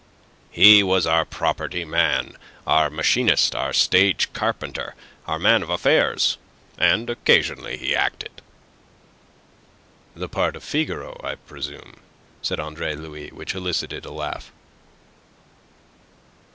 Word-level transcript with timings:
"He 0.49 0.81
was 0.81 1.05
our 1.05 1.25
property 1.25 1.85
man, 1.85 2.35
our 2.65 2.89
machinist, 2.89 3.53
our 3.53 3.71
stage 3.71 4.33
carpenter, 4.33 4.95
our 5.27 5.37
man 5.37 5.61
of 5.61 5.69
affairs, 5.69 6.39
and 6.75 7.07
occasionally 7.07 7.77
he 7.77 7.95
acted." 7.95 8.41
"The 10.15 10.27
part 10.27 10.55
of 10.55 10.63
Figaro, 10.63 11.21
I 11.23 11.35
presume," 11.35 11.97
said 12.41 12.59
Andre 12.59 12.95
Louis, 12.95 13.29
which 13.29 13.53
elicited 13.53 14.03
a 14.05 14.11
laugh. 14.11 14.51